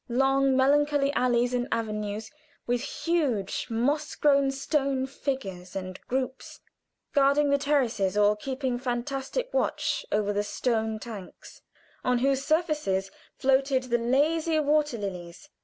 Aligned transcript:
Long, 0.09 0.57
melancholy 0.57 1.13
alleys 1.13 1.53
and 1.53 1.67
avenues, 1.71 2.31
with 2.65 2.81
huge, 3.05 3.67
moss 3.69 4.15
grown 4.15 4.49
stone 4.49 5.05
figures 5.05 5.75
and 5.75 6.01
groups 6.07 6.59
guarding 7.13 7.51
the 7.51 7.59
terraces 7.59 8.17
or 8.17 8.35
keeping 8.35 8.79
fantastic 8.79 9.53
watch 9.53 10.03
over 10.11 10.33
the 10.33 10.41
stone 10.41 10.97
tanks, 10.97 11.61
on 12.03 12.17
whose 12.17 12.43
surfaces 12.43 13.11
floated 13.37 13.83
the 13.83 13.99
lazy 13.99 14.59
water 14.59 14.97
lilies. 14.97 15.49